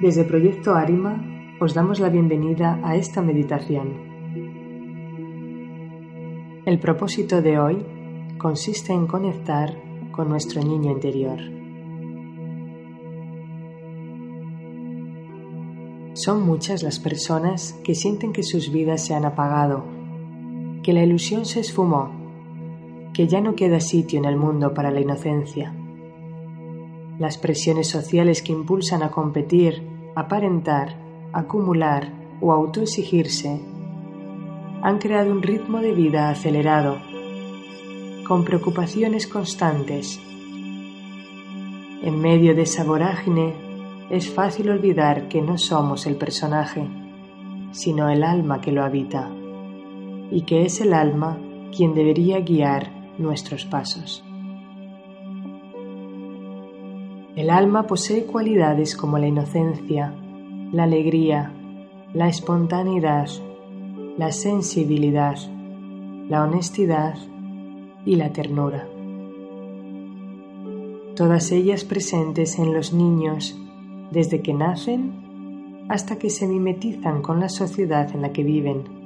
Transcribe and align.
Desde 0.00 0.24
Proyecto 0.24 0.74
Arima 0.74 1.22
os 1.60 1.74
damos 1.74 2.00
la 2.00 2.08
bienvenida 2.08 2.80
a 2.82 2.96
esta 2.96 3.22
meditación. 3.22 4.10
El 6.66 6.80
propósito 6.80 7.40
de 7.40 7.60
hoy 7.60 7.86
consiste 8.38 8.92
en 8.92 9.06
conectar 9.06 9.76
con 10.10 10.28
nuestro 10.28 10.60
niño 10.60 10.90
interior. 10.90 11.38
Son 16.14 16.44
muchas 16.44 16.82
las 16.82 16.98
personas 16.98 17.78
que 17.84 17.94
sienten 17.94 18.32
que 18.32 18.42
sus 18.42 18.72
vidas 18.72 19.06
se 19.06 19.14
han 19.14 19.24
apagado, 19.24 19.99
que 20.90 20.94
la 20.94 21.04
ilusión 21.04 21.46
se 21.46 21.60
esfumó, 21.60 22.10
que 23.14 23.28
ya 23.28 23.40
no 23.40 23.54
queda 23.54 23.78
sitio 23.78 24.18
en 24.18 24.24
el 24.24 24.36
mundo 24.36 24.74
para 24.74 24.90
la 24.90 25.00
inocencia 25.00 25.72
las 27.20 27.36
presiones 27.36 27.86
sociales 27.86 28.40
que 28.40 28.50
impulsan 28.50 29.02
a 29.02 29.10
competir, 29.10 29.86
aparentar, 30.16 30.96
acumular 31.34 32.10
o 32.40 32.50
autoexigirse 32.50 33.60
han 34.82 34.98
creado 34.98 35.30
un 35.30 35.42
ritmo 35.42 35.80
de 35.80 35.92
vida 35.92 36.30
acelerado, 36.30 36.96
con 38.26 38.44
preocupaciones 38.44 39.26
constantes. 39.26 40.18
En 42.02 42.18
medio 42.18 42.54
de 42.54 42.62
esa 42.62 42.82
vorágine 42.84 43.52
es 44.08 44.30
fácil 44.30 44.70
olvidar 44.70 45.28
que 45.28 45.42
no 45.42 45.56
somos 45.56 46.06
el 46.06 46.16
personaje, 46.16 46.88
sino 47.70 48.08
el 48.08 48.24
alma 48.24 48.62
que 48.62 48.72
lo 48.72 48.82
habita, 48.82 49.30
y 50.30 50.42
que 50.42 50.64
es 50.64 50.80
el 50.80 50.94
alma 50.94 51.38
quien 51.74 51.94
debería 51.94 52.40
guiar 52.40 52.90
nuestros 53.18 53.64
pasos. 53.64 54.24
El 57.36 57.48
alma 57.48 57.86
posee 57.86 58.26
cualidades 58.26 58.96
como 58.96 59.18
la 59.18 59.26
inocencia, 59.26 60.14
la 60.72 60.82
alegría, 60.82 61.52
la 62.12 62.28
espontaneidad, 62.28 63.28
la 64.18 64.32
sensibilidad, 64.32 65.36
la 66.28 66.44
honestidad 66.44 67.14
y 68.04 68.16
la 68.16 68.32
ternura. 68.32 68.86
Todas 71.16 71.52
ellas 71.52 71.84
presentes 71.84 72.58
en 72.58 72.72
los 72.72 72.92
niños 72.92 73.58
desde 74.10 74.42
que 74.42 74.54
nacen 74.54 75.86
hasta 75.88 76.16
que 76.16 76.30
se 76.30 76.46
mimetizan 76.46 77.22
con 77.22 77.40
la 77.40 77.48
sociedad 77.48 78.14
en 78.14 78.22
la 78.22 78.32
que 78.32 78.42
viven, 78.42 78.99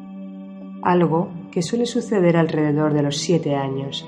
algo 0.84 1.30
que 1.50 1.62
suele 1.62 1.86
suceder 1.86 2.36
alrededor 2.36 2.92
de 2.92 3.02
los 3.02 3.16
siete 3.16 3.54
años. 3.54 4.06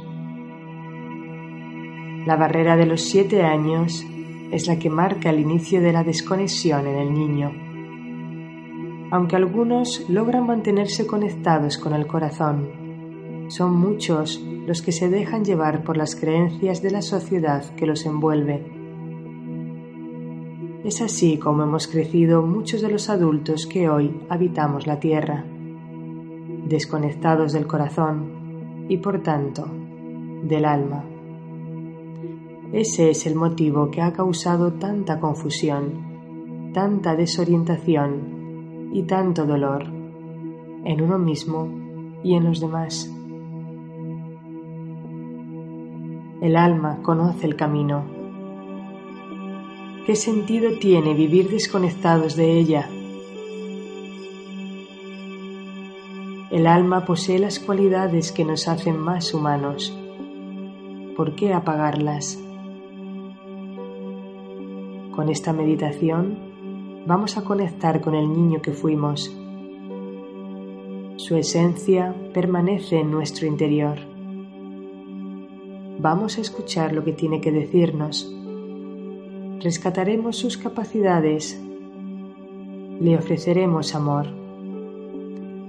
La 2.27 2.37
barrera 2.37 2.77
de 2.77 2.87
los 2.87 3.03
siete 3.03 3.43
años 3.43 4.05
es 4.51 4.67
la 4.67 4.79
que 4.79 4.91
marca 4.91 5.31
el 5.31 5.41
inicio 5.41 5.81
de 5.81 5.93
la 5.93 6.05
desconexión 6.05 6.87
en 6.87 6.97
el 6.97 7.13
niño. 7.13 7.53
Aunque 9.11 9.37
algunos 9.37 10.09
logran 10.11 10.47
mantenerse 10.47 11.07
conectados 11.07 11.79
con 11.79 11.95
el 11.95 12.07
corazón, 12.07 13.47
son 13.49 13.77
muchos 13.77 14.45
los 14.67 14.83
que 14.83 14.93
se 14.93 15.09
dejan 15.09 15.45
llevar 15.45 15.83
por 15.85 15.97
las 15.97 16.15
creencias 16.17 16.83
de 16.83 16.91
la 16.91 17.01
sociedad 17.01 17.65
que 17.77 17.87
los 17.87 18.05
envuelve. 18.05 18.67
Es 20.85 21.01
así 21.01 21.39
como 21.39 21.63
hemos 21.63 21.87
crecido 21.87 22.43
muchos 22.43 22.83
de 22.83 22.91
los 22.91 23.09
adultos 23.09 23.67
que 23.67 23.89
hoy 23.89 24.21
habitamos 24.29 24.87
la 24.87 24.99
Tierra, 24.99 25.45
desconectados 26.69 27.53
del 27.53 27.67
corazón 27.67 28.87
y 28.89 28.99
por 28.99 29.23
tanto 29.23 29.67
del 30.45 30.65
alma. 30.65 31.05
Ese 32.73 33.11
es 33.11 33.27
el 33.27 33.37
motivo 33.37 33.91
que 33.91 34.03
ha 34.03 34.13
causado 34.13 34.73
tanta 34.75 35.21
confusión, 35.21 36.73
tanta 36.73 37.15
desorientación 37.15 38.91
y 38.93 39.03
tanto 39.03 39.47
dolor 39.47 39.85
en 40.85 41.01
uno 41.01 41.19
mismo 41.19 41.69
y 42.23 42.35
en 42.35 42.45
los 42.45 42.61
demás. 42.61 43.13
El 46.41 46.57
alma 46.57 47.01
conoce 47.03 47.47
el 47.47 47.57
camino. 47.57 48.05
¿Qué 50.05 50.15
sentido 50.15 50.79
tiene 50.79 51.15
vivir 51.15 51.49
desconectados 51.49 52.37
de 52.37 52.59
ella? 52.59 52.89
El 56.57 56.67
alma 56.67 57.05
posee 57.05 57.39
las 57.39 57.59
cualidades 57.61 58.33
que 58.33 58.43
nos 58.43 58.67
hacen 58.67 58.99
más 58.99 59.35
humanos. 59.35 59.95
¿Por 61.15 61.35
qué 61.35 61.53
apagarlas? 61.53 62.43
Con 65.15 65.29
esta 65.29 65.53
meditación 65.53 66.39
vamos 67.07 67.37
a 67.37 67.45
conectar 67.45 68.01
con 68.01 68.15
el 68.15 68.33
niño 68.33 68.63
que 68.63 68.73
fuimos. 68.73 69.37
Su 71.17 71.37
esencia 71.37 72.15
permanece 72.33 73.01
en 73.01 73.11
nuestro 73.11 73.47
interior. 73.47 73.99
Vamos 75.99 76.39
a 76.39 76.41
escuchar 76.41 76.95
lo 76.95 77.05
que 77.05 77.13
tiene 77.13 77.43
que 77.43 77.53
decirnos. 77.53 78.35
Rescataremos 79.61 80.37
sus 80.39 80.57
capacidades. 80.57 81.63
Le 82.99 83.15
ofreceremos 83.15 83.95
amor. 83.95 84.46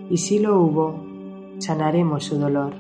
Y 0.10 0.18
si 0.18 0.40
lo 0.40 0.62
hubo, 0.62 1.04
sanaremos 1.60 2.24
su 2.24 2.38
dolor. 2.38 2.74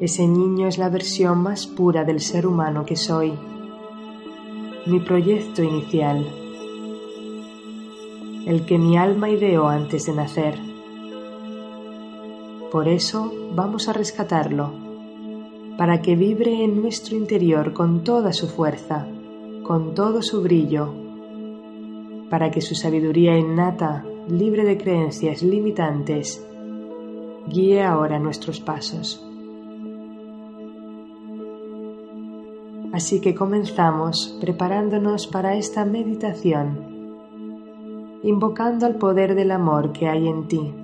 Ese 0.00 0.26
niño 0.26 0.66
es 0.66 0.78
la 0.78 0.88
versión 0.88 1.42
más 1.42 1.66
pura 1.66 2.04
del 2.04 2.20
ser 2.20 2.46
humano 2.46 2.84
que 2.84 2.96
soy, 2.96 3.32
mi 4.84 4.98
proyecto 4.98 5.62
inicial, 5.62 6.26
el 8.46 8.66
que 8.66 8.78
mi 8.78 8.96
alma 8.96 9.30
ideó 9.30 9.68
antes 9.68 10.06
de 10.06 10.12
nacer. 10.12 10.58
Por 12.72 12.88
eso 12.88 13.32
vamos 13.54 13.88
a 13.88 13.92
rescatarlo, 13.92 14.72
para 15.78 16.02
que 16.02 16.16
vibre 16.16 16.64
en 16.64 16.82
nuestro 16.82 17.16
interior 17.16 17.72
con 17.72 18.02
toda 18.02 18.32
su 18.32 18.48
fuerza, 18.48 19.06
con 19.62 19.94
todo 19.94 20.20
su 20.20 20.42
brillo, 20.42 21.01
para 22.32 22.50
que 22.50 22.62
su 22.62 22.74
sabiduría 22.74 23.36
innata, 23.36 24.06
libre 24.26 24.64
de 24.64 24.78
creencias 24.78 25.42
limitantes, 25.42 26.42
guíe 27.46 27.82
ahora 27.82 28.18
nuestros 28.18 28.58
pasos. 28.58 29.22
Así 32.94 33.20
que 33.20 33.34
comenzamos 33.34 34.38
preparándonos 34.40 35.26
para 35.26 35.56
esta 35.56 35.84
meditación, 35.84 37.18
invocando 38.22 38.86
al 38.86 38.94
poder 38.94 39.34
del 39.34 39.50
amor 39.50 39.92
que 39.92 40.08
hay 40.08 40.26
en 40.26 40.48
ti. 40.48 40.74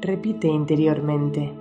Repite 0.00 0.48
interiormente. 0.48 1.52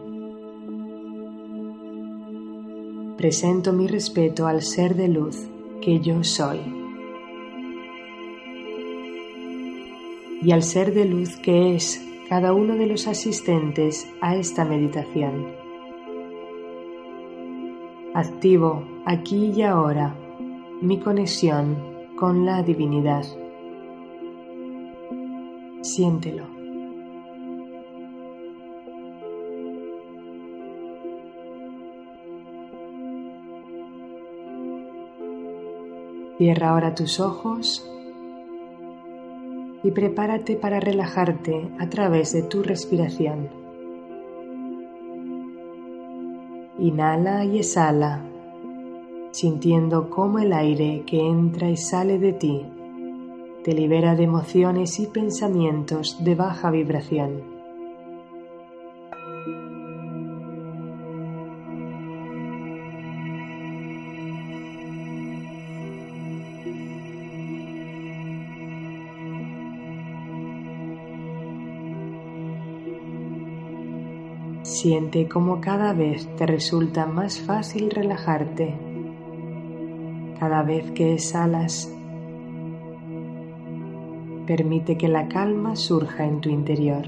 Presento 3.16 3.72
mi 3.72 3.86
respeto 3.86 4.48
al 4.48 4.64
ser 4.64 4.96
de 4.96 5.08
luz 5.08 5.48
que 5.82 6.00
yo 6.00 6.24
soy. 6.24 6.81
Y 10.42 10.52
al 10.52 10.64
ser 10.64 10.94
de 10.94 11.06
luz 11.06 11.38
que 11.38 11.76
es 11.76 12.06
cada 12.28 12.54
uno 12.54 12.76
de 12.76 12.88
los 12.88 13.08
asistentes 13.08 14.12
a 14.22 14.36
esta 14.36 14.66
meditación 14.66 15.62
activo 18.14 18.84
aquí 19.06 19.54
y 19.56 19.62
ahora 19.62 20.16
mi 20.82 21.00
conexión 21.00 21.78
con 22.18 22.46
la 22.46 22.62
divinidad. 22.62 23.26
Siéntelo. 25.82 26.46
Cierra 36.38 36.70
ahora 36.70 36.96
tus 36.96 37.20
ojos 37.20 37.88
y 39.84 39.92
prepárate 39.92 40.56
para 40.56 40.80
relajarte 40.80 41.70
a 41.80 41.90
través 41.90 42.34
de 42.34 42.44
tu 42.44 42.64
respiración. 42.64 43.50
Inhala 46.80 47.46
y 47.46 47.60
exhala, 47.60 48.22
sintiendo 49.32 50.10
cómo 50.10 50.40
el 50.40 50.54
aire 50.54 51.04
que 51.06 51.20
entra 51.20 51.70
y 51.70 51.78
sale 51.78 52.20
de 52.20 52.34
ti 52.34 52.66
te 53.64 53.74
libera 53.74 54.16
de 54.16 54.24
emociones 54.24 55.00
y 55.00 55.06
pensamientos 55.06 56.18
de 56.24 56.34
baja 56.34 56.72
vibración. 56.72 57.51
Siente 74.82 75.28
cómo 75.28 75.62
cada 75.62 75.94
vez 75.94 76.28
te 76.38 76.48
resulta 76.48 77.06
más 77.06 77.40
fácil 77.40 77.92
relajarte. 77.92 78.74
Cada 80.40 80.64
vez 80.64 80.90
que 80.90 81.14
exhalas, 81.14 81.96
permite 84.48 84.98
que 84.98 85.08
la 85.08 85.28
calma 85.28 85.76
surja 85.76 86.26
en 86.26 86.42
tu 86.42 86.50
interior. 86.50 87.06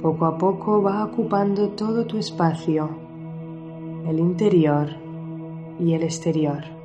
Poco 0.00 0.24
a 0.24 0.38
poco 0.38 0.80
va 0.80 1.04
ocupando 1.04 1.70
todo 1.70 2.06
tu 2.06 2.16
espacio, 2.16 2.90
el 4.06 4.20
interior 4.20 4.88
y 5.80 5.94
el 5.94 6.04
exterior. 6.04 6.79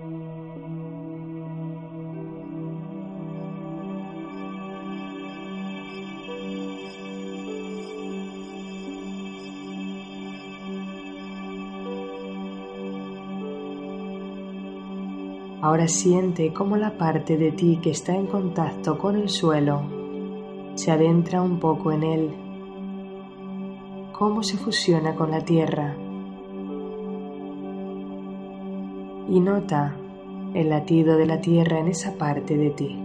Ahora 15.75 15.89
siente 15.89 16.53
cómo 16.53 16.77
la 16.77 16.97
parte 16.97 17.35
de 17.35 17.51
ti 17.51 17.79
que 17.83 17.89
está 17.89 18.15
en 18.15 18.27
contacto 18.27 18.97
con 18.97 19.17
el 19.17 19.27
suelo 19.27 19.81
se 20.75 20.89
adentra 20.89 21.41
un 21.41 21.59
poco 21.59 21.91
en 21.91 22.03
él, 22.03 22.29
cómo 24.13 24.41
se 24.41 24.55
fusiona 24.55 25.15
con 25.15 25.31
la 25.31 25.41
tierra 25.41 25.93
y 29.27 29.41
nota 29.41 29.97
el 30.53 30.69
latido 30.69 31.17
de 31.17 31.25
la 31.25 31.41
tierra 31.41 31.79
en 31.79 31.89
esa 31.89 32.13
parte 32.13 32.55
de 32.55 32.69
ti. 32.69 32.97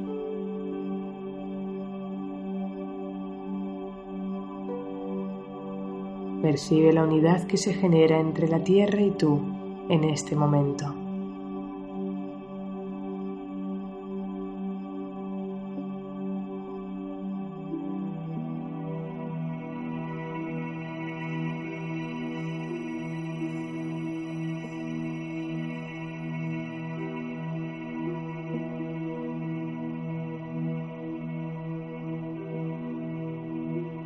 Percibe 6.40 6.92
la 6.92 7.02
unidad 7.02 7.48
que 7.48 7.56
se 7.56 7.74
genera 7.74 8.20
entre 8.20 8.46
la 8.46 8.62
tierra 8.62 9.00
y 9.00 9.10
tú 9.10 9.40
en 9.88 10.04
este 10.04 10.36
momento. 10.36 10.99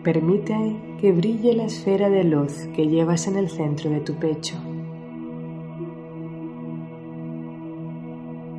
Permite 0.04 0.76
que 1.00 1.12
brille 1.12 1.54
la 1.54 1.64
esfera 1.64 2.10
de 2.10 2.24
luz 2.24 2.68
que 2.76 2.86
llevas 2.86 3.26
en 3.26 3.36
el 3.36 3.48
centro 3.48 3.88
de 3.88 4.00
tu 4.00 4.12
pecho. 4.16 4.54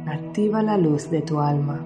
Activa 0.07 0.63
la 0.63 0.75
luz 0.75 1.12
de 1.12 1.21
tu 1.21 1.39
alma. 1.39 1.86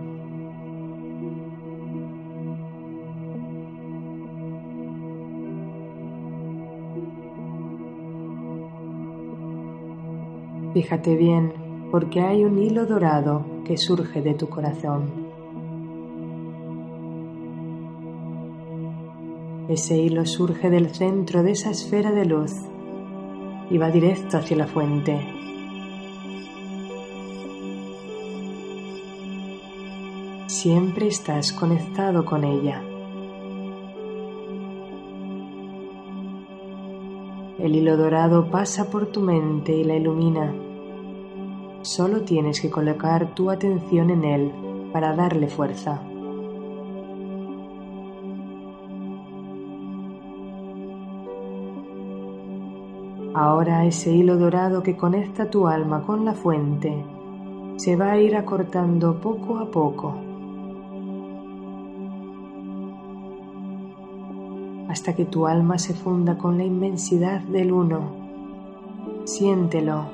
Fíjate 10.74 11.18
bien 11.18 11.52
porque 11.92 12.22
hay 12.22 12.46
un 12.46 12.58
hilo 12.60 12.86
dorado 12.86 13.46
que 13.66 13.76
surge 13.76 14.22
de 14.22 14.36
tu 14.36 14.48
corazón. 14.48 15.29
Ese 19.70 19.96
hilo 20.00 20.26
surge 20.26 20.72
del 20.72 20.90
centro 20.90 21.44
de 21.44 21.52
esa 21.52 21.70
esfera 21.70 22.12
de 22.12 22.26
luz 22.26 22.52
y 23.70 23.78
va 23.78 23.92
directo 23.92 24.38
hacia 24.40 24.58
la 24.58 24.66
fuente. 24.66 25.16
Siempre 30.48 31.06
estás 31.06 31.54
conectado 31.54 32.26
con 32.26 32.46
ella. 32.46 32.82
El 37.60 37.76
hilo 37.76 37.96
dorado 37.96 38.50
pasa 38.50 38.90
por 38.90 39.06
tu 39.12 39.22
mente 39.22 39.74
y 39.76 39.84
la 39.84 39.96
ilumina. 39.98 40.52
Solo 41.84 42.24
tienes 42.24 42.60
que 42.60 42.72
colocar 42.72 43.36
tu 43.36 43.52
atención 43.52 44.10
en 44.10 44.24
él 44.24 44.52
para 44.92 45.16
darle 45.16 45.48
fuerza. 45.48 46.09
Ahora 53.50 53.84
ese 53.84 54.12
hilo 54.12 54.38
dorado 54.38 54.84
que 54.84 54.96
conecta 54.96 55.50
tu 55.50 55.66
alma 55.66 56.04
con 56.04 56.24
la 56.24 56.34
fuente 56.34 57.04
se 57.78 57.96
va 57.96 58.12
a 58.12 58.20
ir 58.20 58.36
acortando 58.36 59.20
poco 59.20 59.58
a 59.58 59.72
poco 59.72 60.14
hasta 64.88 65.16
que 65.16 65.26
tu 65.26 65.48
alma 65.48 65.80
se 65.80 65.96
funda 65.96 66.38
con 66.38 66.60
la 66.60 66.64
inmensidad 66.64 67.42
del 67.42 67.72
uno. 67.72 68.02
Siéntelo. 69.24 70.06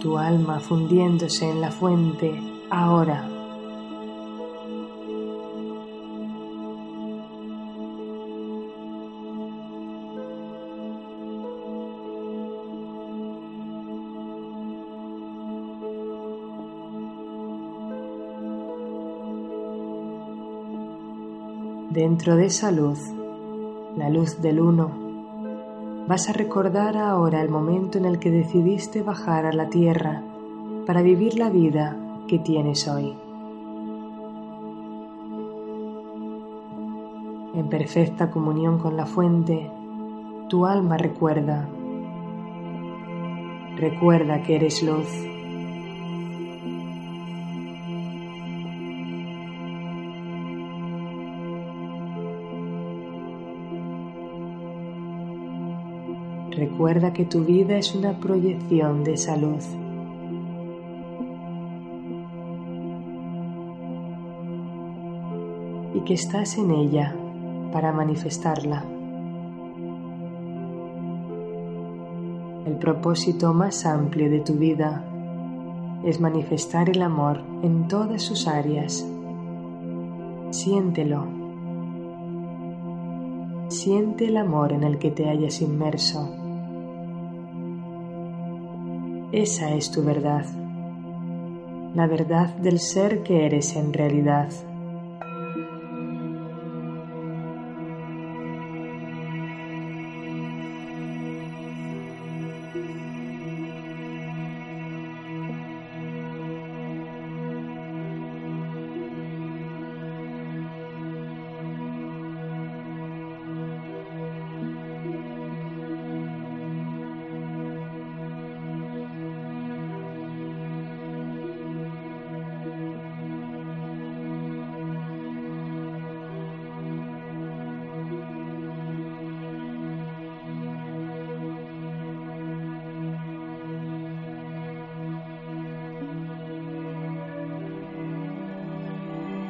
Tu 0.00 0.18
alma 0.18 0.58
fundiéndose 0.58 1.48
en 1.48 1.60
la 1.60 1.70
fuente 1.70 2.34
ahora. 2.68 3.29
Dentro 21.90 22.36
de 22.36 22.46
esa 22.46 22.70
luz, 22.70 23.00
la 23.96 24.08
luz 24.10 24.40
del 24.40 24.60
uno, 24.60 24.92
vas 26.06 26.28
a 26.28 26.32
recordar 26.32 26.96
ahora 26.96 27.42
el 27.42 27.48
momento 27.48 27.98
en 27.98 28.04
el 28.04 28.20
que 28.20 28.30
decidiste 28.30 29.02
bajar 29.02 29.44
a 29.44 29.52
la 29.52 29.68
tierra 29.70 30.22
para 30.86 31.02
vivir 31.02 31.36
la 31.36 31.50
vida 31.50 31.96
que 32.28 32.38
tienes 32.38 32.86
hoy. 32.86 33.16
En 37.54 37.68
perfecta 37.68 38.30
comunión 38.30 38.78
con 38.78 38.96
la 38.96 39.06
fuente, 39.06 39.68
tu 40.48 40.66
alma 40.66 40.96
recuerda. 40.96 41.68
Recuerda 43.78 44.44
que 44.44 44.54
eres 44.54 44.80
luz 44.84 45.08
Recuerda 56.80 57.12
que 57.12 57.26
tu 57.26 57.44
vida 57.44 57.76
es 57.76 57.94
una 57.94 58.18
proyección 58.18 59.04
de 59.04 59.12
esa 59.12 59.36
luz. 59.36 59.66
Y 65.94 66.00
que 66.00 66.14
estás 66.14 66.56
en 66.56 66.70
ella 66.70 67.14
para 67.70 67.92
manifestarla. 67.92 68.82
El 72.64 72.76
propósito 72.78 73.52
más 73.52 73.84
amplio 73.84 74.30
de 74.30 74.40
tu 74.40 74.54
vida 74.54 75.04
es 76.02 76.18
manifestar 76.18 76.88
el 76.88 77.02
amor 77.02 77.42
en 77.62 77.88
todas 77.88 78.22
sus 78.22 78.48
áreas. 78.48 79.06
Siéntelo. 80.48 81.26
Siente 83.68 84.28
el 84.28 84.38
amor 84.38 84.72
en 84.72 84.82
el 84.84 84.98
que 84.98 85.10
te 85.10 85.28
hayas 85.28 85.60
inmerso. 85.60 86.39
Esa 89.32 89.74
es 89.74 89.92
tu 89.92 90.02
verdad, 90.02 90.44
la 91.94 92.08
verdad 92.08 92.48
del 92.56 92.80
ser 92.80 93.22
que 93.22 93.46
eres 93.46 93.76
en 93.76 93.92
realidad. 93.92 94.50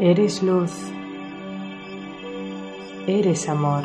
Eres 0.03 0.43
luz. 0.43 0.73
Eres 3.07 3.51
amor. 3.51 3.85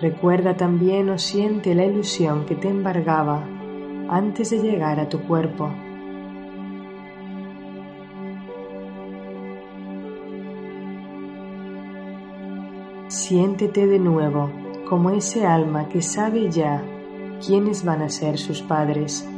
Recuerda 0.00 0.56
también 0.56 1.10
o 1.10 1.18
siente 1.18 1.74
la 1.74 1.84
ilusión 1.84 2.46
que 2.46 2.54
te 2.54 2.70
embargaba 2.70 3.44
antes 4.08 4.48
de 4.48 4.62
llegar 4.62 4.98
a 4.98 5.10
tu 5.10 5.20
cuerpo. 5.24 5.70
Siéntete 13.28 13.88
de 13.88 13.98
nuevo 13.98 14.52
como 14.88 15.10
ese 15.10 15.44
alma 15.44 15.88
que 15.88 16.00
sabe 16.00 16.48
ya 16.48 16.80
quiénes 17.44 17.84
van 17.84 18.02
a 18.02 18.08
ser 18.08 18.38
sus 18.38 18.62
padres. 18.62 19.28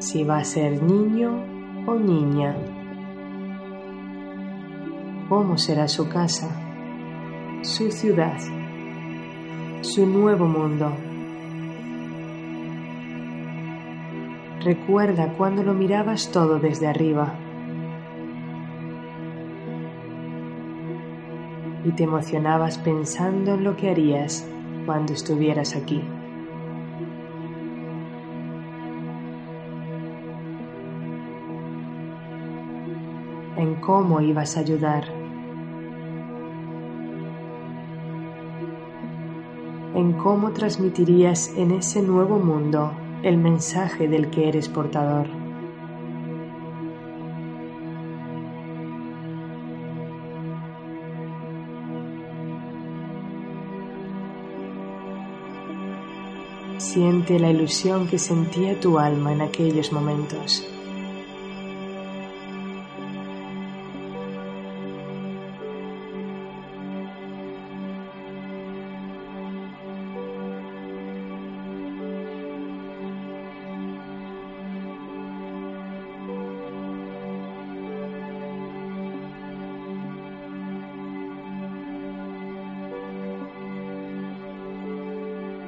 Si 0.00 0.22
va 0.22 0.36
a 0.36 0.44
ser 0.44 0.82
niño 0.82 1.30
o 1.86 1.94
niña. 1.94 2.54
¿Cómo 5.30 5.56
será 5.56 5.88
su 5.88 6.10
casa? 6.10 6.50
su 7.62 7.90
ciudad, 7.90 8.38
su 9.80 10.04
nuevo 10.04 10.44
mundo. 10.44 10.92
Recuerda 14.60 15.32
cuando 15.38 15.62
lo 15.62 15.72
mirabas 15.72 16.30
todo 16.30 16.58
desde 16.58 16.86
arriba 16.86 17.38
y 21.84 21.92
te 21.92 22.04
emocionabas 22.04 22.78
pensando 22.78 23.54
en 23.54 23.64
lo 23.64 23.76
que 23.76 23.90
harías 23.90 24.46
cuando 24.86 25.12
estuvieras 25.12 25.76
aquí. 25.76 26.02
en 33.56 33.76
cómo 33.76 34.20
ibas 34.20 34.56
a 34.56 34.60
ayudar 34.60 35.04
en 39.94 40.12
cómo 40.14 40.50
transmitirías 40.50 41.54
en 41.56 41.70
ese 41.70 42.02
nuevo 42.02 42.38
mundo 42.38 42.92
el 43.22 43.38
mensaje 43.38 44.08
del 44.08 44.28
que 44.28 44.48
eres 44.48 44.68
portador. 44.68 45.43
Siente 56.94 57.40
la 57.40 57.50
ilusión 57.50 58.06
que 58.06 58.20
sentía 58.20 58.78
tu 58.78 59.00
alma 59.00 59.32
en 59.32 59.40
aquellos 59.40 59.90
momentos. 59.90 60.64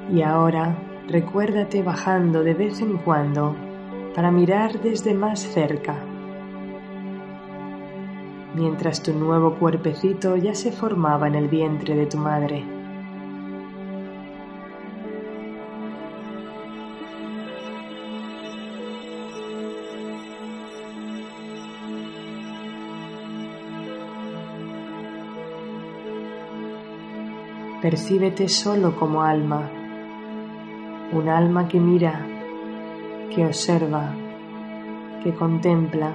Y 0.09 0.21
ahora 0.21 0.86
recuérdate 1.07 1.83
bajando 1.83 2.43
de 2.43 2.53
vez 2.53 2.81
en 2.81 2.97
cuando 2.97 3.55
para 4.13 4.31
mirar 4.31 4.81
desde 4.81 5.13
más 5.13 5.39
cerca, 5.39 5.95
mientras 8.55 9.01
tu 9.01 9.13
nuevo 9.13 9.55
cuerpecito 9.55 10.35
ya 10.35 10.53
se 10.53 10.71
formaba 10.71 11.27
en 11.27 11.35
el 11.35 11.47
vientre 11.47 11.95
de 11.95 12.05
tu 12.07 12.17
madre. 12.17 12.63
Percíbete 27.81 28.49
solo 28.49 28.95
como 28.97 29.21
alma 29.21 29.76
un 31.11 31.29
alma 31.29 31.67
que 31.67 31.79
mira, 31.79 32.25
que 33.33 33.45
observa, 33.45 34.13
que 35.23 35.33
contempla, 35.33 36.11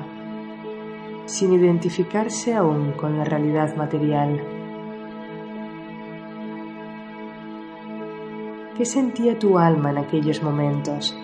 sin 1.24 1.52
identificarse 1.52 2.54
aún 2.54 2.92
con 2.92 3.16
la 3.16 3.24
realidad 3.24 3.74
material. 3.76 4.42
¿Qué 8.76 8.84
sentía 8.84 9.38
tu 9.38 9.58
alma 9.58 9.90
en 9.90 9.98
aquellos 9.98 10.42
momentos? 10.42 11.16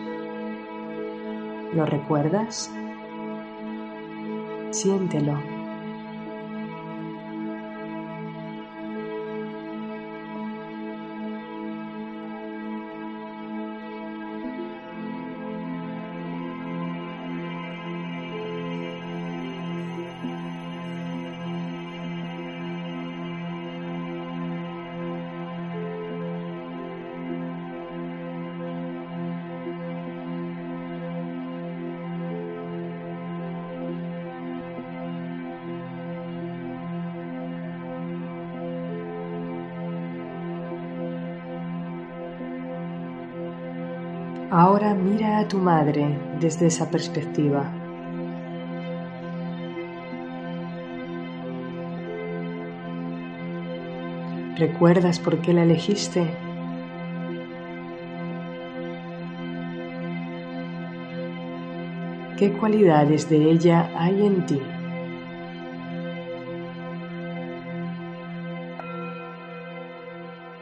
¿Lo 1.74 1.84
recuerdas? 1.84 2.72
Siéntelo. 4.70 5.57
Ahora 44.50 44.94
mira 44.94 45.40
a 45.40 45.46
tu 45.46 45.58
madre 45.58 46.18
desde 46.40 46.68
esa 46.68 46.90
perspectiva. 46.90 47.70
¿Recuerdas 54.56 55.18
por 55.18 55.42
qué 55.42 55.52
la 55.52 55.64
elegiste? 55.64 56.26
¿Qué 62.38 62.52
cualidades 62.58 63.28
de 63.28 63.50
ella 63.50 63.90
hay 63.98 64.26
en 64.26 64.46
ti? 64.46 64.62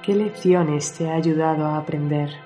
¿Qué 0.02 0.14
lecciones 0.16 0.92
te 0.92 1.08
ha 1.08 1.14
ayudado 1.14 1.66
a 1.66 1.78
aprender? 1.78 2.45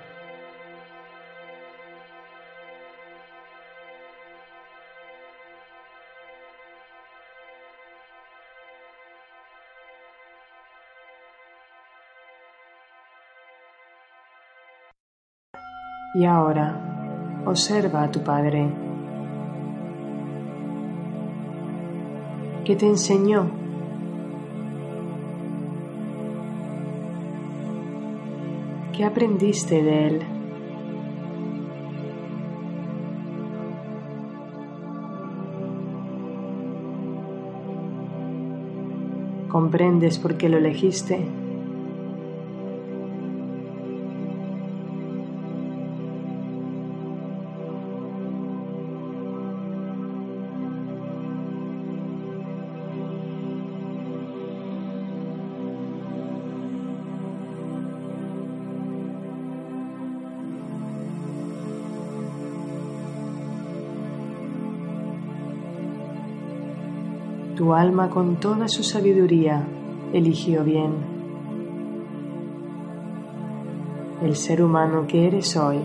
Y 16.12 16.24
ahora 16.24 17.42
observa 17.46 18.02
a 18.02 18.10
tu 18.10 18.20
Padre. 18.22 18.68
¿Qué 22.64 22.74
te 22.74 22.86
enseñó? 22.86 23.48
¿Qué 28.92 29.04
aprendiste 29.04 29.82
de 29.82 30.06
él? 30.08 30.22
¿Comprendes 39.48 40.18
por 40.18 40.36
qué 40.36 40.48
lo 40.48 40.58
elegiste? 40.58 41.39
Tu 67.60 67.74
alma 67.74 68.08
con 68.08 68.36
toda 68.36 68.68
su 68.68 68.82
sabiduría 68.82 69.62
eligió 70.14 70.64
bien. 70.64 70.92
El 74.22 74.34
ser 74.34 74.62
humano 74.62 75.06
que 75.06 75.26
eres 75.26 75.58
hoy 75.58 75.76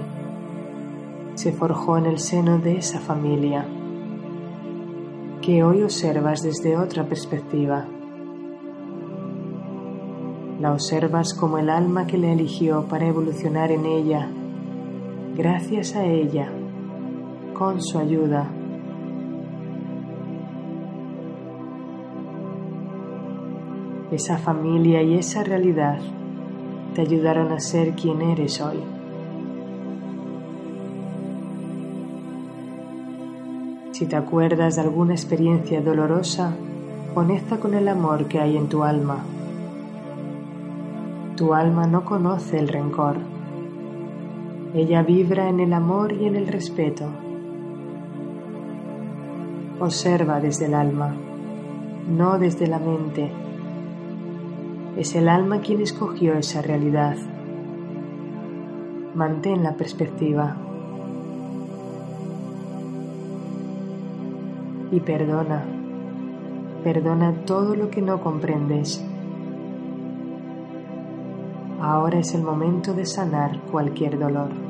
se 1.34 1.52
forjó 1.52 1.98
en 1.98 2.06
el 2.06 2.20
seno 2.20 2.60
de 2.60 2.78
esa 2.78 3.02
familia 3.02 3.66
que 5.42 5.66
hoy 5.66 5.84
observas 5.84 6.44
desde 6.44 6.78
otra 6.78 7.04
perspectiva. 7.04 7.84
La 10.62 10.72
observas 10.72 11.34
como 11.34 11.58
el 11.58 11.70
alma 11.70 12.08
que 12.08 12.18
le 12.18 12.32
eligió 12.32 12.86
para 12.86 13.06
evolucionar 13.06 13.74
en 13.74 13.86
ella, 13.86 14.30
gracias 15.36 15.94
a 15.98 16.06
ella, 16.06 16.48
con 17.54 17.82
su 17.82 18.00
ayuda. 18.00 18.50
Esa 24.16 24.38
familia 24.38 25.02
y 25.02 25.16
esa 25.16 25.44
realidad 25.44 25.98
te 26.94 27.02
ayudaron 27.02 27.52
a 27.52 27.60
ser 27.60 27.96
quien 27.96 28.22
eres 28.22 28.62
hoy. 28.62 28.78
Si 33.92 34.06
te 34.06 34.16
acuerdas 34.16 34.78
de 34.78 34.84
alguna 34.84 35.16
experiencia 35.16 35.82
dolorosa, 35.82 36.56
conecta 37.14 37.58
con 37.58 37.74
el 37.74 37.90
amor 37.90 38.30
que 38.30 38.40
hay 38.40 38.56
en 38.56 38.70
tu 38.70 38.86
alma. 38.86 39.18
Tu 41.36 41.54
alma 41.54 41.86
no 41.86 42.06
conoce 42.06 42.58
el 42.58 42.70
rencor. 42.70 43.18
Ella 44.74 45.04
vibra 45.04 45.50
en 45.50 45.60
el 45.60 45.74
amor 45.74 46.14
y 46.14 46.24
en 46.26 46.38
el 46.38 46.48
respeto. 46.48 47.10
Observa 49.82 50.40
desde 50.40 50.68
el 50.68 50.74
alma, 50.74 51.14
no 52.08 52.40
desde 52.40 52.68
la 52.68 52.80
mente. 52.80 53.45
Es 54.98 55.16
el 55.16 55.28
alma 55.30 55.60
quien 55.60 55.82
escogió 55.82 56.36
esa 56.36 56.62
realidad. 56.62 57.18
Mantén 59.14 59.64
la 59.64 59.76
perspectiva. 59.76 60.58
y 64.92 65.00
perdona. 65.02 65.64
Perdona 66.84 67.34
todo 67.46 67.76
lo 67.76 67.90
que 67.90 68.02
no 68.02 68.22
comprendes. 68.22 69.04
Ahora 71.82 72.20
es 72.20 72.34
el 72.34 72.44
momento 72.44 72.94
de 72.94 73.06
sanar 73.06 73.60
cualquier 73.72 74.18
dolor. 74.18 74.65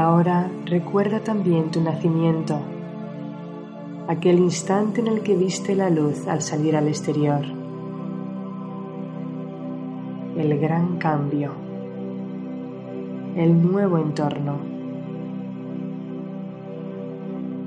Ahora 0.00 0.50
recuerda 0.64 1.20
también 1.20 1.70
tu 1.70 1.80
nacimiento, 1.80 2.58
aquel 4.08 4.38
instante 4.38 5.00
en 5.00 5.08
el 5.08 5.20
que 5.22 5.36
viste 5.36 5.76
la 5.76 5.90
luz 5.90 6.26
al 6.26 6.40
salir 6.42 6.74
al 6.74 6.88
exterior, 6.88 7.42
el 10.36 10.58
gran 10.58 10.96
cambio, 10.96 11.52
el 13.36 13.62
nuevo 13.62 13.98
entorno, 13.98 14.56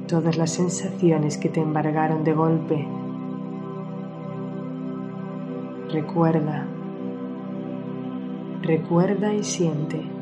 todas 0.08 0.36
las 0.36 0.52
sensaciones 0.52 1.38
que 1.38 1.50
te 1.50 1.62
embargaron 1.62 2.24
de 2.24 2.34
golpe. 2.34 2.88
Recuerda, 5.92 6.66
recuerda 8.64 9.34
y 9.34 9.44
siente. 9.44 10.13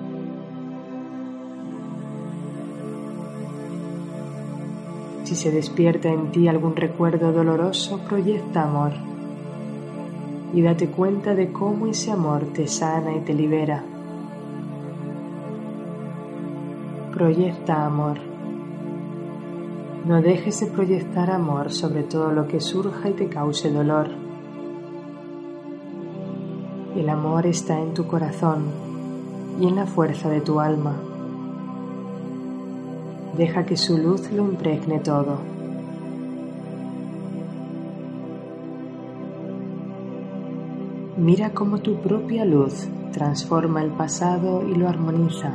Si 5.31 5.37
se 5.37 5.49
despierta 5.49 6.09
en 6.09 6.29
ti 6.33 6.49
algún 6.49 6.75
recuerdo 6.75 7.31
doloroso, 7.31 7.99
proyecta 7.99 8.63
amor 8.63 8.91
y 10.53 10.61
date 10.61 10.87
cuenta 10.87 11.35
de 11.35 11.53
cómo 11.53 11.87
ese 11.87 12.11
amor 12.11 12.47
te 12.53 12.67
sana 12.67 13.15
y 13.15 13.21
te 13.21 13.33
libera. 13.33 13.81
Proyecta 17.13 17.85
amor. 17.85 18.17
No 20.05 20.21
dejes 20.21 20.59
de 20.59 20.67
proyectar 20.67 21.31
amor 21.31 21.71
sobre 21.71 22.03
todo 22.03 22.33
lo 22.33 22.49
que 22.49 22.59
surja 22.59 23.07
y 23.07 23.13
te 23.13 23.29
cause 23.29 23.71
dolor. 23.71 24.09
El 26.93 27.07
amor 27.07 27.45
está 27.45 27.79
en 27.79 27.93
tu 27.93 28.05
corazón 28.05 28.65
y 29.61 29.67
en 29.67 29.77
la 29.77 29.85
fuerza 29.85 30.27
de 30.27 30.41
tu 30.41 30.59
alma. 30.59 31.10
Deja 33.37 33.65
que 33.65 33.77
su 33.77 33.97
luz 33.97 34.31
lo 34.31 34.45
impregne 34.45 34.99
todo. 34.99 35.37
Mira 41.17 41.51
cómo 41.51 41.79
tu 41.79 41.95
propia 41.95 42.45
luz 42.45 42.87
transforma 43.11 43.83
el 43.83 43.91
pasado 43.91 44.67
y 44.67 44.75
lo 44.75 44.89
armoniza. 44.89 45.51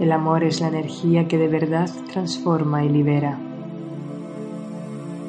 El 0.00 0.12
amor 0.12 0.44
es 0.44 0.60
la 0.60 0.68
energía 0.68 1.26
que 1.28 1.38
de 1.38 1.48
verdad 1.48 1.88
transforma 2.12 2.84
y 2.84 2.88
libera. 2.88 3.38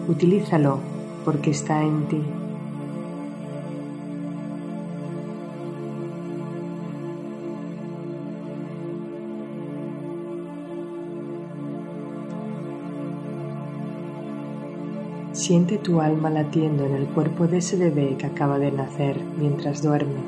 Utilízalo 0.07 0.79
porque 1.23 1.51
está 1.51 1.83
en 1.83 2.07
ti. 2.07 2.21
Siente 15.43 15.77
tu 15.77 15.99
alma 15.99 16.29
latiendo 16.29 16.85
en 16.85 16.95
el 16.95 17.05
cuerpo 17.07 17.47
de 17.47 17.57
ese 17.57 17.75
bebé 17.75 18.15
que 18.17 18.27
acaba 18.27 18.59
de 18.59 18.71
nacer 18.71 19.19
mientras 19.37 19.83
duerme. 19.83 20.21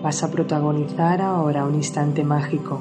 Vas 0.00 0.22
a 0.22 0.30
protagonizar 0.30 1.20
ahora 1.20 1.66
un 1.66 1.74
instante 1.74 2.22
mágico. 2.22 2.78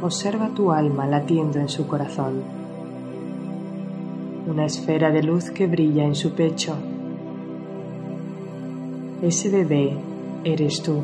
Observa 0.00 0.50
tu 0.54 0.70
alma 0.70 1.08
latiendo 1.08 1.58
en 1.58 1.68
su 1.68 1.88
corazón. 1.88 2.40
Una 4.46 4.66
esfera 4.66 5.10
de 5.10 5.24
luz 5.24 5.50
que 5.50 5.66
brilla 5.66 6.04
en 6.04 6.14
su 6.14 6.34
pecho. 6.34 6.76
Ese 9.22 9.50
bebé 9.50 9.96
eres 10.44 10.80
tú. 10.82 11.02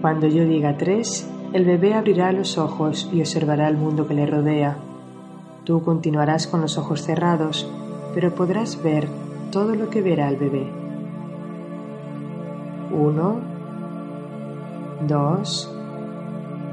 Cuando 0.00 0.26
yo 0.26 0.44
diga 0.46 0.78
tres, 0.78 1.28
el 1.52 1.64
bebé 1.64 1.94
abrirá 1.94 2.32
los 2.32 2.56
ojos 2.56 3.10
y 3.12 3.20
observará 3.20 3.68
el 3.68 3.76
mundo 3.76 4.06
que 4.06 4.14
le 4.14 4.24
rodea. 4.24 4.76
Tú 5.64 5.82
continuarás 5.82 6.46
con 6.46 6.62
los 6.62 6.78
ojos 6.78 7.02
cerrados, 7.02 7.70
pero 8.14 8.34
podrás 8.34 8.82
ver 8.82 9.08
todo 9.50 9.74
lo 9.74 9.90
que 9.90 10.00
verá 10.00 10.28
el 10.28 10.36
bebé. 10.36 10.66
Uno, 12.92 13.40
dos, 15.06 15.70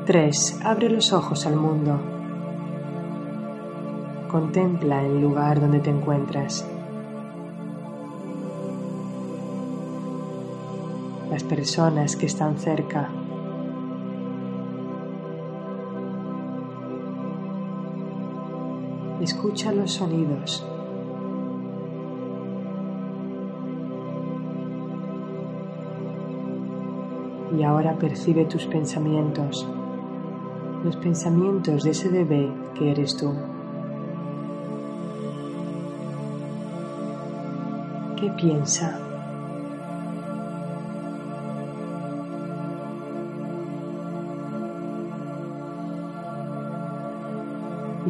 tres. 0.05 0.59
Abre 0.63 0.89
los 0.89 1.11
ojos 1.11 1.45
al 1.45 1.57
mundo. 1.57 1.99
Contempla 4.31 5.03
el 5.03 5.19
lugar 5.19 5.59
donde 5.59 5.79
te 5.79 5.89
encuentras. 5.89 6.65
Las 11.37 11.43
personas 11.43 12.15
que 12.15 12.25
están 12.25 12.57
cerca. 12.57 13.11
Escucha 19.21 19.71
los 19.71 19.91
sonidos. 19.91 20.65
Y 27.55 27.61
ahora 27.61 27.93
percibe 27.99 28.45
tus 28.45 28.65
pensamientos, 28.65 29.67
los 30.83 30.95
pensamientos 30.95 31.83
de 31.83 31.91
ese 31.91 32.09
bebé 32.09 32.51
que 32.73 32.89
eres 32.89 33.15
tú. 33.15 33.31
¿Qué 38.19 38.27
piensa? 38.31 39.06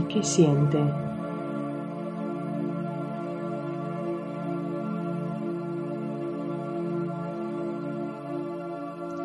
¿Qué 0.09 0.23
siente? 0.23 0.79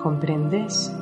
¿Comprendes? 0.03 0.93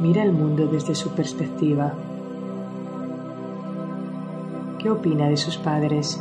Mira 0.00 0.22
el 0.22 0.32
mundo 0.32 0.66
desde 0.66 0.94
su 0.94 1.10
perspectiva. 1.14 1.94
¿Qué 4.78 4.90
opina 4.90 5.30
de 5.30 5.38
sus 5.38 5.56
padres? 5.56 6.20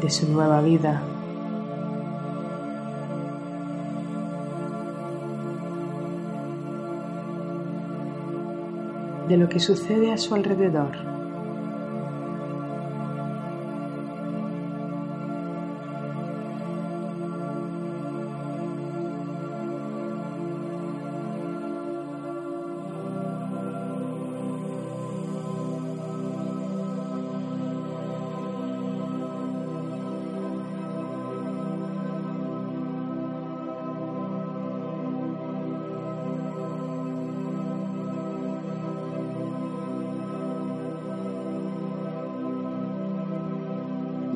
De 0.00 0.10
su 0.10 0.28
nueva 0.30 0.60
vida. 0.60 1.02
de 9.30 9.36
lo 9.36 9.48
que 9.48 9.60
sucede 9.60 10.10
a 10.12 10.18
su 10.18 10.34
alrededor. 10.34 11.19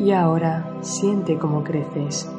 Y 0.04 0.12
ahora 0.12 0.66
siente 0.82 1.38
cómo 1.38 1.64
creces. 1.64 2.30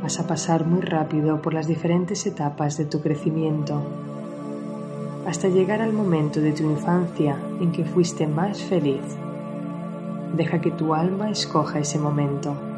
Vas 0.00 0.20
a 0.20 0.26
pasar 0.28 0.64
muy 0.64 0.82
rápido 0.82 1.42
por 1.42 1.52
las 1.52 1.66
diferentes 1.66 2.26
etapas 2.26 2.76
de 2.76 2.84
tu 2.84 3.00
crecimiento, 3.00 3.82
hasta 5.26 5.48
llegar 5.48 5.82
al 5.82 5.92
momento 5.92 6.40
de 6.40 6.52
tu 6.52 6.62
infancia 6.62 7.36
en 7.60 7.72
que 7.72 7.84
fuiste 7.84 8.28
más 8.28 8.62
feliz. 8.62 9.02
Deja 10.36 10.60
que 10.60 10.70
tu 10.70 10.94
alma 10.94 11.28
escoja 11.28 11.80
ese 11.80 11.98
momento. 11.98 12.69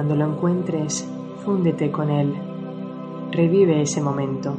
Cuando 0.00 0.16
lo 0.16 0.32
encuentres, 0.32 1.06
fúndete 1.44 1.90
con 1.90 2.08
él. 2.08 2.34
Revive 3.32 3.82
ese 3.82 4.00
momento, 4.00 4.54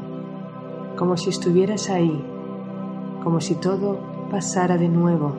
como 0.96 1.18
si 1.18 1.32
estuvieras 1.32 1.90
ahí, 1.90 2.24
como 3.24 3.42
si 3.42 3.56
todo 3.56 3.98
pasara 4.30 4.78
de 4.78 4.88
nuevo, 4.88 5.34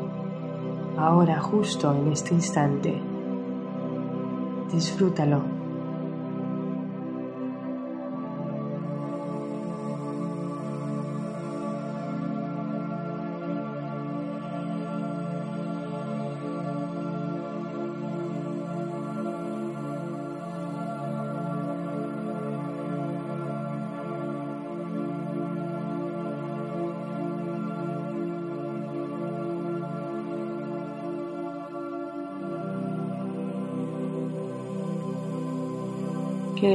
ahora 0.97 1.41
justo 1.41 1.95
en 1.95 2.11
este 2.11 2.35
instante. 2.35 3.01
Disfrútalo. 4.73 5.52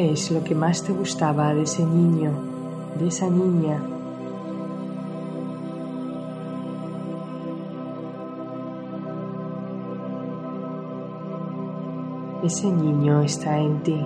¿Qué 0.08 0.14
es 0.14 0.32
lo 0.32 0.42
que 0.42 0.56
más 0.56 0.84
te 0.84 0.94
gustaba 0.94 1.54
de 1.54 1.64
ese 1.64 1.86
niño, 1.86 2.32
de 2.98 3.10
esa 3.10 3.30
niña? 3.30 3.78
Ese 12.42 12.72
niño 12.72 13.20
está 13.22 13.60
en 13.60 13.84
ti. 13.84 14.06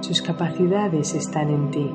Sus 0.00 0.22
capacidades 0.22 1.14
están 1.14 1.50
en 1.50 1.70
ti. 1.70 1.90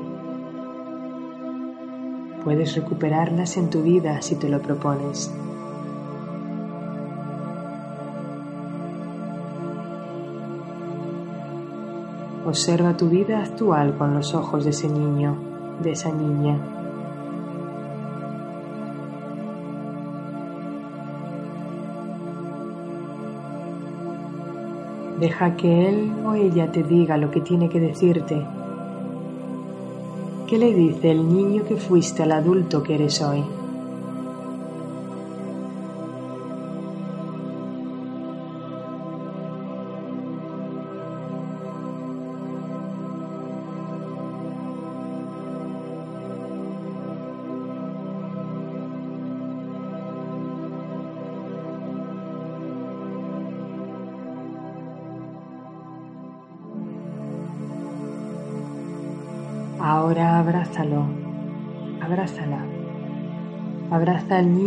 Puedes 2.44 2.76
recuperarlas 2.76 3.56
en 3.56 3.68
tu 3.68 3.82
vida 3.82 4.22
si 4.22 4.36
te 4.36 4.48
lo 4.48 4.62
propones. 4.62 5.34
Observa 12.46 12.96
tu 12.96 13.08
vida 13.08 13.40
actual 13.42 13.96
con 13.98 14.14
los 14.14 14.32
ojos 14.32 14.62
de 14.62 14.70
ese 14.70 14.88
niño, 14.88 15.36
de 15.82 15.90
esa 15.90 16.12
niña. 16.12 16.56
Deja 25.18 25.56
que 25.56 25.88
él 25.88 26.12
o 26.24 26.34
ella 26.34 26.70
te 26.70 26.84
diga 26.84 27.16
lo 27.16 27.32
que 27.32 27.40
tiene 27.40 27.68
que 27.68 27.80
decirte. 27.80 28.46
¿Qué 30.46 30.56
le 30.56 30.72
dice 30.72 31.10
el 31.10 31.28
niño 31.28 31.64
que 31.64 31.74
fuiste 31.74 32.22
al 32.22 32.30
adulto 32.30 32.84
que 32.84 32.94
eres 32.94 33.20
hoy? 33.22 33.42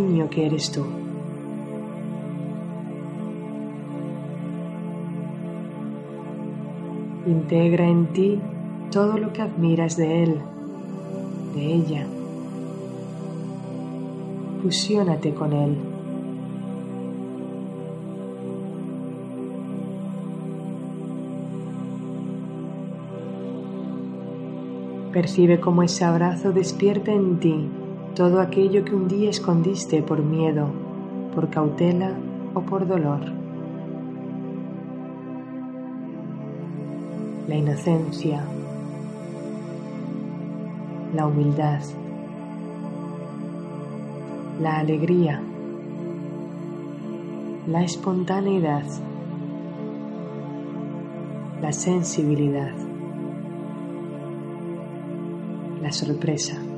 Niño 0.10 0.30
que 0.30 0.46
eres 0.46 0.72
tú. 0.72 0.86
Integra 7.28 7.88
en 7.88 8.08
ti 8.08 8.40
todo 8.92 9.18
lo 9.18 9.32
que 9.34 9.44
admiras 9.44 9.96
de 9.98 10.24
él, 10.24 10.42
de 11.54 11.74
ella. 11.74 12.08
Fusiónate 14.64 15.34
con 15.34 15.54
él. 15.54 15.78
Percibe 25.14 25.60
cómo 25.60 25.84
ese 25.84 26.06
abrazo 26.06 26.52
despierta 26.52 27.12
en 27.12 27.40
ti 27.40 27.70
todo 28.16 28.40
aquello 28.40 28.84
que 28.84 28.96
un 28.96 29.08
día 29.08 29.30
escondiste 29.30 30.02
por 30.02 30.24
miedo, 30.24 30.68
por 31.34 31.50
cautela 31.50 32.12
o 32.54 32.62
por 32.62 32.88
dolor. 32.88 33.22
La 37.48 37.56
inocencia, 37.56 38.44
la 41.16 41.26
humildad, 41.26 41.82
la 44.62 44.80
alegría, 44.80 45.42
la 47.68 47.84
espontaneidad, 47.84 48.86
la 51.62 51.72
sensibilidad 51.72 52.74
la 55.82 55.92
sorpresa. 55.92 56.69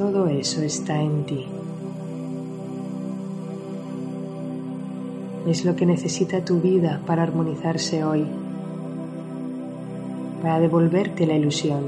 Todo 0.00 0.28
eso 0.28 0.62
está 0.62 0.98
en 0.98 1.24
ti. 1.24 1.44
Es 5.46 5.66
lo 5.66 5.76
que 5.76 5.84
necesita 5.84 6.42
tu 6.42 6.58
vida 6.58 7.02
para 7.06 7.22
armonizarse 7.22 8.02
hoy, 8.02 8.24
para 10.40 10.58
devolverte 10.58 11.26
la 11.26 11.34
ilusión, 11.34 11.84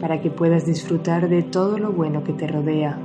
para 0.00 0.22
que 0.22 0.30
puedas 0.30 0.64
disfrutar 0.64 1.28
de 1.28 1.42
todo 1.42 1.76
lo 1.76 1.92
bueno 1.92 2.24
que 2.24 2.32
te 2.32 2.46
rodea. 2.46 2.98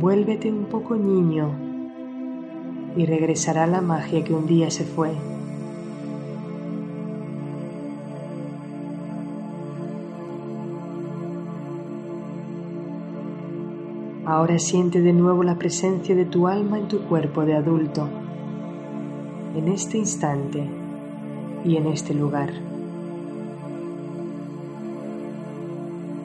Vuélvete 0.00 0.50
un 0.50 0.64
poco 0.64 0.96
niño 0.96 1.50
y 2.96 3.04
regresará 3.04 3.66
la 3.66 3.82
magia 3.82 4.24
que 4.24 4.32
un 4.32 4.46
día 4.46 4.70
se 4.70 4.84
fue. 4.84 5.33
Ahora 14.34 14.58
siente 14.58 15.00
de 15.00 15.12
nuevo 15.12 15.44
la 15.44 15.54
presencia 15.54 16.16
de 16.16 16.24
tu 16.24 16.48
alma 16.48 16.76
en 16.76 16.88
tu 16.88 17.02
cuerpo 17.02 17.44
de 17.44 17.54
adulto, 17.54 18.08
en 19.54 19.68
este 19.68 19.96
instante 19.96 20.68
y 21.64 21.76
en 21.76 21.86
este 21.86 22.14
lugar. 22.14 22.50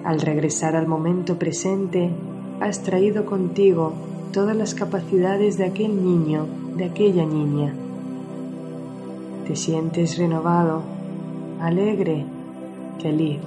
Al 0.03 0.21
regresar 0.21 0.75
al 0.75 0.87
momento 0.87 1.37
presente, 1.37 2.09
has 2.59 2.81
traído 2.81 3.27
contigo 3.27 3.93
todas 4.33 4.55
las 4.55 4.73
capacidades 4.73 5.59
de 5.59 5.65
aquel 5.65 6.03
niño, 6.03 6.47
de 6.77 6.85
aquella 6.85 7.27
niña. 7.27 7.75
Te 9.47 9.55
sientes 9.55 10.17
renovado, 10.17 10.81
alegre, 11.61 12.25
feliz. 12.99 13.37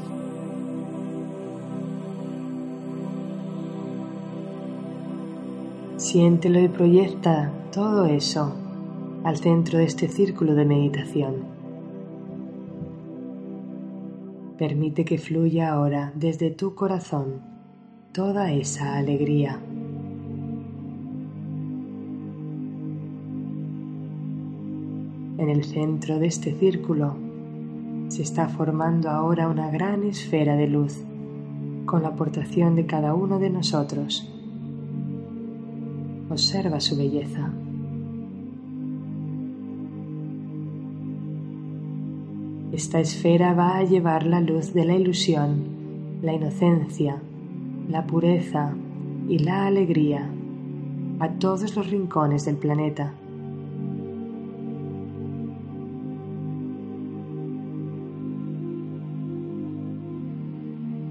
Siéntelo 6.12 6.60
y 6.60 6.68
proyecta 6.68 7.50
todo 7.72 8.04
eso 8.04 8.52
al 9.24 9.38
centro 9.38 9.78
de 9.78 9.84
este 9.84 10.08
círculo 10.08 10.54
de 10.54 10.66
meditación. 10.66 11.36
Permite 14.58 15.06
que 15.06 15.16
fluya 15.16 15.72
ahora 15.72 16.12
desde 16.14 16.50
tu 16.50 16.74
corazón 16.74 17.40
toda 18.12 18.52
esa 18.52 18.98
alegría. 18.98 19.58
En 25.38 25.48
el 25.48 25.64
centro 25.64 26.18
de 26.18 26.26
este 26.26 26.52
círculo 26.52 27.16
se 28.08 28.20
está 28.20 28.50
formando 28.50 29.08
ahora 29.08 29.48
una 29.48 29.70
gran 29.70 30.04
esfera 30.04 30.56
de 30.56 30.66
luz 30.66 30.94
con 31.86 32.02
la 32.02 32.08
aportación 32.08 32.76
de 32.76 32.84
cada 32.84 33.14
uno 33.14 33.38
de 33.38 33.48
nosotros 33.48 34.31
Observa 36.32 36.80
su 36.80 36.96
belleza. 36.96 37.52
Esta 42.72 43.00
esfera 43.00 43.52
va 43.52 43.76
a 43.76 43.84
llevar 43.84 44.24
la 44.24 44.40
luz 44.40 44.72
de 44.72 44.86
la 44.86 44.94
ilusión, 44.94 45.62
la 46.22 46.32
inocencia, 46.32 47.20
la 47.90 48.06
pureza 48.06 48.72
y 49.28 49.40
la 49.40 49.66
alegría 49.66 50.26
a 51.20 51.28
todos 51.32 51.76
los 51.76 51.90
rincones 51.90 52.46
del 52.46 52.56
planeta. 52.56 53.12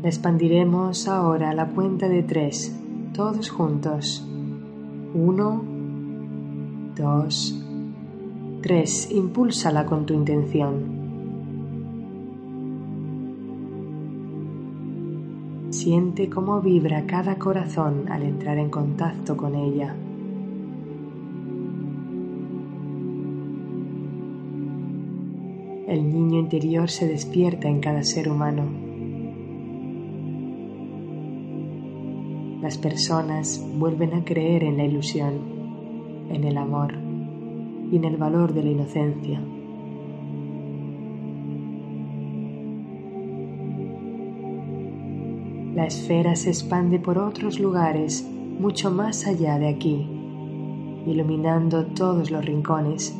La 0.01 0.09
expandiremos 0.09 1.07
ahora 1.07 1.53
la 1.53 1.67
cuenta 1.67 2.09
de 2.09 2.23
tres, 2.23 2.75
todos 3.13 3.51
juntos. 3.51 4.27
Uno, 5.13 5.61
dos, 6.95 7.61
tres. 8.61 9.11
Impúlsala 9.11 9.85
con 9.85 10.05
tu 10.05 10.13
intención. 10.13 11.01
Siente 15.69 16.29
cómo 16.29 16.61
vibra 16.61 17.05
cada 17.05 17.37
corazón 17.37 18.05
al 18.09 18.23
entrar 18.23 18.57
en 18.57 18.69
contacto 18.69 19.35
con 19.35 19.55
ella. 19.55 19.95
El 25.87 26.13
niño 26.13 26.39
interior 26.39 26.89
se 26.89 27.05
despierta 27.05 27.67
en 27.67 27.81
cada 27.81 28.03
ser 28.03 28.29
humano. 28.29 28.90
Las 32.61 32.77
personas 32.77 33.65
vuelven 33.77 34.13
a 34.13 34.23
creer 34.23 34.63
en 34.63 34.77
la 34.77 34.85
ilusión, 34.85 35.33
en 36.29 36.43
el 36.43 36.57
amor 36.57 36.93
y 37.91 37.95
en 37.97 38.05
el 38.05 38.17
valor 38.17 38.53
de 38.53 38.63
la 38.63 38.69
inocencia. 38.69 39.41
La 45.73 45.85
esfera 45.87 46.35
se 46.35 46.49
expande 46.49 46.99
por 46.99 47.17
otros 47.17 47.59
lugares 47.59 48.29
mucho 48.59 48.91
más 48.91 49.25
allá 49.25 49.57
de 49.57 49.67
aquí, 49.67 50.07
iluminando 51.07 51.87
todos 51.87 52.29
los 52.29 52.45
rincones, 52.45 53.15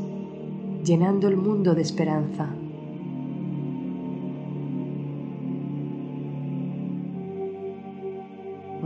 llenando 0.84 1.28
el 1.28 1.38
mundo 1.38 1.74
de 1.74 1.82
esperanza. 1.82 2.54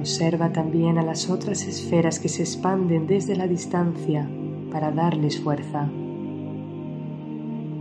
Observa 0.06 0.54
también 0.54 1.00
a 1.00 1.02
las 1.02 1.32
otras 1.32 1.66
esferas 1.66 2.20
que 2.20 2.30
se 2.30 2.44
expanden 2.44 3.08
desde 3.08 3.36
la 3.36 3.48
distancia 3.48 4.30
para 4.72 4.92
darles 4.92 5.42
fuerza. 5.42 5.90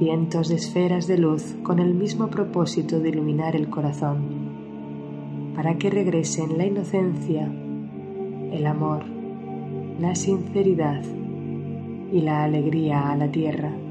Vientos 0.00 0.48
de 0.48 0.54
esferas 0.54 1.06
de 1.06 1.18
luz 1.18 1.54
con 1.62 1.80
el 1.80 1.92
mismo 1.92 2.28
propósito 2.28 2.98
de 2.98 3.10
iluminar 3.10 3.54
el 3.54 3.68
corazón, 3.68 5.52
para 5.54 5.76
que 5.76 5.90
regresen 5.90 6.56
la 6.56 6.64
inocencia, 6.64 7.44
el 8.52 8.66
amor, 8.66 9.04
la 10.00 10.14
sinceridad 10.14 11.02
y 12.10 12.22
la 12.22 12.44
alegría 12.44 13.10
a 13.10 13.16
la 13.16 13.30
tierra. 13.30 13.83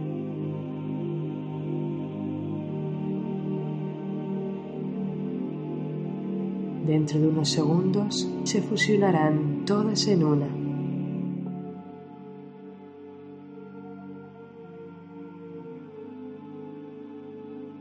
Dentro 6.94 7.20
de 7.20 7.28
unos 7.28 7.50
segundos 7.50 8.30
se 8.44 8.62
fusionarán 8.62 9.66
todas 9.66 10.06
en 10.06 10.24
una. 10.24 10.48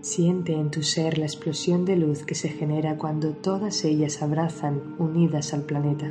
Siente 0.00 0.54
en 0.54 0.70
tu 0.70 0.82
ser 0.82 1.18
la 1.18 1.26
explosión 1.26 1.84
de 1.84 1.96
luz 1.96 2.24
que 2.24 2.34
se 2.34 2.48
genera 2.48 2.96
cuando 2.96 3.34
todas 3.34 3.84
ellas 3.84 4.22
abrazan 4.22 4.96
unidas 4.98 5.52
al 5.52 5.64
planeta. 5.64 6.10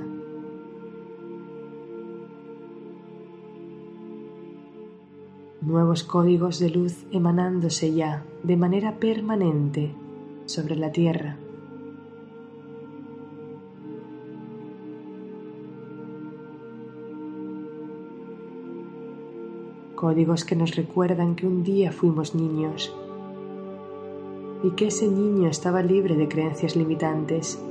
Nuevos 5.60 6.04
códigos 6.04 6.60
de 6.60 6.70
luz 6.70 7.08
emanándose 7.12 7.96
ya 7.96 8.24
de 8.44 8.58
manera 8.58 9.00
permanente 9.00 9.92
sobre 10.46 10.76
la 10.76 10.92
Tierra. 10.92 11.40
Códigos 20.02 20.46
que 20.46 20.56
nos 20.56 20.76
recuerdan 20.76 21.36
que 21.36 21.46
un 21.46 21.62
día 21.62 21.92
fuimos 21.92 22.34
niños 22.34 22.92
y 24.64 24.72
que 24.72 24.88
ese 24.88 25.08
niño 25.08 25.48
estaba 25.48 25.84
libre 25.84 26.16
de 26.16 26.28
creencias 26.28 26.76
limitantes, 26.76 27.64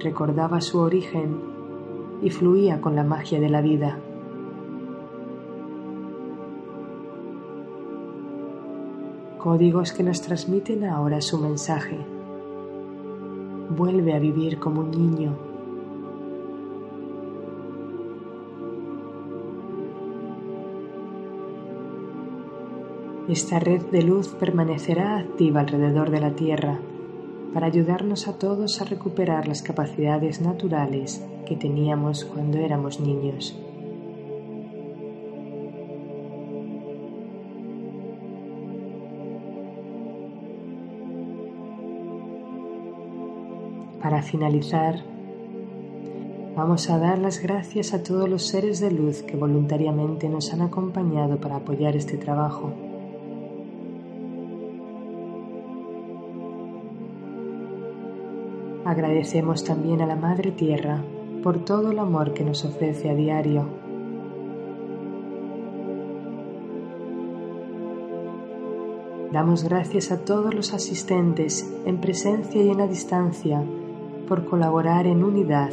recordaba 0.00 0.62
su 0.62 0.78
origen 0.78 1.36
y 2.22 2.30
fluía 2.30 2.80
con 2.80 2.96
la 2.96 3.04
magia 3.04 3.38
de 3.38 3.50
la 3.50 3.60
vida. 3.60 3.98
Códigos 9.36 9.92
que 9.92 10.04
nos 10.04 10.22
transmiten 10.22 10.84
ahora 10.84 11.20
su 11.20 11.36
mensaje. 11.36 11.98
Vuelve 13.76 14.14
a 14.14 14.18
vivir 14.18 14.58
como 14.58 14.80
un 14.80 14.90
niño 14.90 15.53
Esta 23.28 23.58
red 23.58 23.80
de 23.86 24.02
luz 24.02 24.28
permanecerá 24.38 25.16
activa 25.16 25.60
alrededor 25.60 26.10
de 26.10 26.20
la 26.20 26.34
Tierra 26.34 26.78
para 27.54 27.68
ayudarnos 27.68 28.28
a 28.28 28.38
todos 28.38 28.82
a 28.82 28.84
recuperar 28.84 29.48
las 29.48 29.62
capacidades 29.62 30.42
naturales 30.42 31.26
que 31.46 31.56
teníamos 31.56 32.26
cuando 32.26 32.58
éramos 32.58 33.00
niños. 33.00 33.58
Para 44.02 44.20
finalizar, 44.20 45.02
vamos 46.54 46.90
a 46.90 46.98
dar 46.98 47.18
las 47.18 47.40
gracias 47.40 47.94
a 47.94 48.02
todos 48.02 48.28
los 48.28 48.42
seres 48.42 48.80
de 48.80 48.90
luz 48.90 49.22
que 49.22 49.38
voluntariamente 49.38 50.28
nos 50.28 50.52
han 50.52 50.60
acompañado 50.60 51.38
para 51.38 51.56
apoyar 51.56 51.96
este 51.96 52.18
trabajo. 52.18 52.83
Agradecemos 58.84 59.64
también 59.64 60.02
a 60.02 60.06
la 60.06 60.14
Madre 60.14 60.52
Tierra 60.52 61.02
por 61.42 61.64
todo 61.64 61.90
el 61.90 61.98
amor 61.98 62.34
que 62.34 62.44
nos 62.44 62.66
ofrece 62.66 63.08
a 63.08 63.14
diario. 63.14 63.66
Damos 69.32 69.64
gracias 69.64 70.12
a 70.12 70.22
todos 70.24 70.54
los 70.54 70.74
asistentes 70.74 71.74
en 71.86 71.98
presencia 71.98 72.62
y 72.62 72.68
en 72.68 72.76
la 72.76 72.86
distancia 72.86 73.64
por 74.28 74.44
colaborar 74.44 75.06
en 75.06 75.24
unidad 75.24 75.70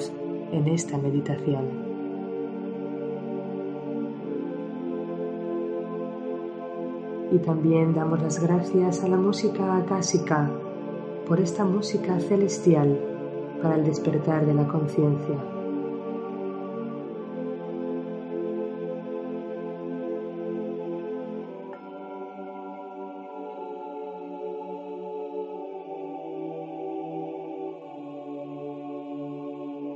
en 0.53 0.69
esta 0.69 0.97
meditación. 0.97 1.65
Y 7.33 7.37
también 7.39 7.93
damos 7.93 8.21
las 8.21 8.41
gracias 8.41 9.03
a 9.03 9.09
la 9.09 9.17
música 9.17 9.75
acásica 9.75 10.49
por 11.31 11.39
esta 11.39 11.63
música 11.63 12.19
celestial 12.19 12.99
para 13.61 13.75
el 13.75 13.85
despertar 13.85 14.45
de 14.45 14.53
la 14.53 14.67
conciencia. 14.67 15.37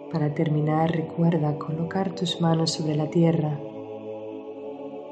Para 0.09 0.33
terminar, 0.33 0.89
recuerda 0.89 1.57
colocar 1.57 2.15
tus 2.15 2.39
manos 2.39 2.71
sobre 2.71 2.95
la 2.95 3.09
tierra 3.09 3.59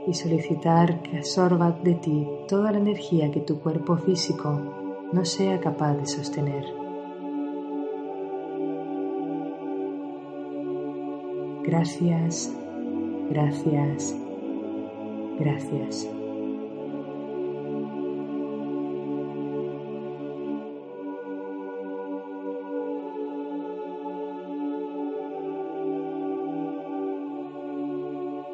y 0.08 0.14
solicitar 0.14 1.02
que 1.02 1.18
absorba 1.18 1.72
de 1.84 1.96
ti 1.96 2.26
toda 2.48 2.72
la 2.72 2.78
energía 2.78 3.30
que 3.30 3.42
tu 3.42 3.60
cuerpo 3.60 3.98
físico 3.98 4.83
no 5.14 5.24
sea 5.26 5.60
capaz 5.60 5.94
de 5.94 6.08
sostener. 6.08 6.66
Gracias, 11.64 12.52
gracias, 13.30 14.16
gracias. 15.40 16.10